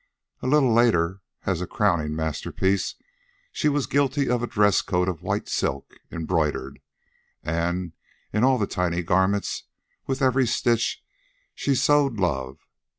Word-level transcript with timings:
A 0.41 0.47
little 0.47 0.73
later, 0.73 1.21
as 1.45 1.61
a 1.61 1.67
crowning 1.67 2.15
masterpiece, 2.15 2.95
she 3.51 3.69
was 3.69 3.85
guilty 3.85 4.27
of 4.27 4.41
a 4.41 4.47
dress 4.47 4.81
coat 4.81 5.07
of 5.07 5.21
white 5.21 5.47
silk, 5.47 5.93
embroidered. 6.11 6.81
And 7.43 7.93
into 8.33 8.47
all 8.47 8.57
the 8.57 8.65
tiny 8.65 9.03
garments, 9.03 9.65
with 10.07 10.23
every 10.23 10.47
stitch, 10.47 11.03
she 11.53 11.75
sewed 11.75 12.15
love. 12.19 12.57